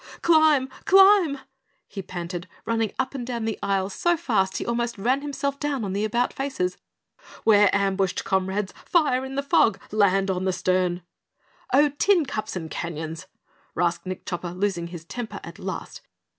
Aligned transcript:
"Climb! 0.23 0.67
Climb!" 0.85 1.37
he 1.87 2.01
panted, 2.01 2.47
running 2.65 2.91
up 2.97 3.13
and 3.13 3.23
down 3.23 3.45
the 3.45 3.59
aisle 3.61 3.91
so 3.91 4.17
fast 4.17 4.57
he 4.57 4.65
almost 4.65 4.97
ran 4.97 5.21
himself 5.21 5.59
down 5.59 5.83
on 5.85 5.93
the 5.93 6.03
about 6.03 6.33
faces. 6.33 6.75
"We're 7.45 7.69
ambushed, 7.71 8.23
comrades! 8.23 8.73
Fire 8.83 9.23
in 9.23 9.35
the 9.35 9.43
fog! 9.43 9.79
Land 9.91 10.31
on 10.31 10.45
the 10.45 10.53
stern!" 10.53 11.03
"Oh, 11.71 11.89
tin 11.99 12.25
cups 12.25 12.55
and 12.55 12.71
canyons!" 12.71 13.27
rasped 13.75 14.07
Nick 14.07 14.25
Chopper, 14.25 14.53
losing 14.55 14.87
his 14.87 15.05
temper 15.05 15.39
at 15.43 15.59
last. 15.59 16.01